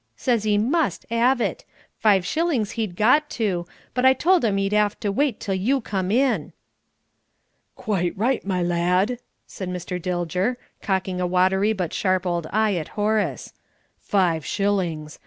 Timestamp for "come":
5.79-6.09